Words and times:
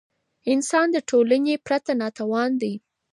انسان 0.53 0.87
د 0.91 0.97
ټولني 1.09 1.55
پرته 1.65 1.91
ناتوان 2.01 2.49
دی. 2.61 2.73